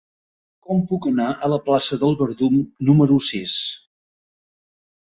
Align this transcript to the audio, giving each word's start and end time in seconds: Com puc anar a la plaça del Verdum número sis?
Com 0.69 0.79
puc 0.91 1.05
anar 1.09 1.27
a 1.31 1.51
la 1.55 1.59
plaça 1.67 2.01
del 2.05 2.17
Verdum 2.23 2.59
número 2.91 3.21
sis? 3.31 3.57